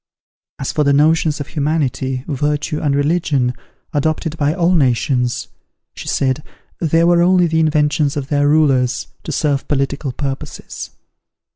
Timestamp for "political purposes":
9.67-10.89